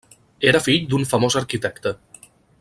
Era 0.51 0.61
fill 0.67 0.87
d'un 0.93 1.05
famós 1.11 1.39
arquitecte. 1.43 1.95